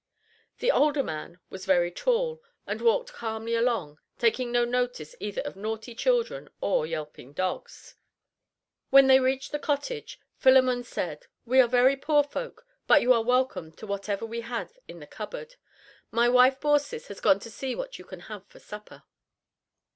The 0.57 0.71
older 0.71 1.03
man 1.03 1.39
was 1.51 1.67
very 1.67 1.91
tall, 1.91 2.41
and 2.65 2.81
walked 2.81 3.13
calmly 3.13 3.53
along, 3.53 3.99
taking 4.17 4.51
no 4.51 4.65
notice 4.65 5.15
either 5.19 5.41
of 5.41 5.55
naughty 5.55 5.93
children 5.93 6.49
or 6.59 6.87
yelping 6.87 7.33
dogs. 7.33 7.93
When 8.89 9.05
they 9.05 9.19
reached 9.19 9.51
the 9.51 9.59
cottage 9.59 10.17
gate, 10.17 10.25
Philemon 10.37 10.83
said, 10.85 11.27
"We 11.45 11.61
are 11.61 11.67
very 11.67 11.95
poor 11.97 12.23
folk, 12.23 12.65
but 12.87 13.03
you 13.03 13.13
are 13.13 13.21
welcome 13.23 13.71
to 13.73 13.85
whatever 13.85 14.25
we 14.25 14.41
have 14.41 14.75
in 14.87 15.01
the 15.01 15.05
cupboard. 15.05 15.57
My 16.09 16.27
wife 16.27 16.59
Baucis 16.59 17.07
has 17.09 17.19
gone 17.21 17.39
to 17.39 17.51
see 17.51 17.75
what 17.75 17.99
you 17.99 18.05
can 18.05 18.21
have 18.21 18.47
for 18.47 18.57
supper." 18.57 19.03